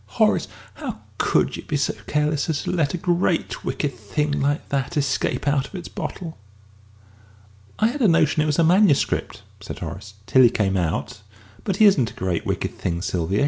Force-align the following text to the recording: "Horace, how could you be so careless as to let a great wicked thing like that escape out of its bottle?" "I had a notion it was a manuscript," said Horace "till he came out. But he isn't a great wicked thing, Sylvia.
"Horace, 0.17 0.47
how 0.73 1.01
could 1.19 1.55
you 1.55 1.61
be 1.63 1.77
so 1.77 1.93
careless 2.07 2.49
as 2.49 2.63
to 2.63 2.71
let 2.71 2.95
a 2.95 2.97
great 2.97 3.63
wicked 3.63 3.93
thing 3.93 4.41
like 4.41 4.67
that 4.69 4.97
escape 4.97 5.47
out 5.47 5.67
of 5.67 5.75
its 5.75 5.89
bottle?" 5.89 6.39
"I 7.77 7.89
had 7.89 8.01
a 8.01 8.07
notion 8.07 8.41
it 8.41 8.47
was 8.47 8.57
a 8.57 8.63
manuscript," 8.63 9.43
said 9.59 9.77
Horace 9.77 10.15
"till 10.25 10.41
he 10.41 10.49
came 10.49 10.75
out. 10.75 11.21
But 11.63 11.75
he 11.75 11.85
isn't 11.85 12.09
a 12.09 12.15
great 12.15 12.47
wicked 12.47 12.75
thing, 12.79 13.03
Sylvia. 13.03 13.39